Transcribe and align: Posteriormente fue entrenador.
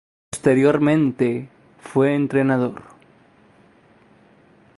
Posteriormente 0.31 1.47
fue 1.79 2.15
entrenador. 2.15 2.81